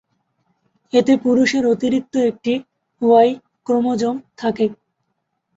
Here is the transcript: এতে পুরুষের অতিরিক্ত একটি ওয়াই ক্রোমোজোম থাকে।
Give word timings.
এতে 0.93 1.13
পুরুষের 1.23 1.63
অতিরিক্ত 1.73 2.13
একটি 2.29 2.53
ওয়াই 3.01 3.29
ক্রোমোজোম 3.65 4.15
থাকে। 4.37 4.65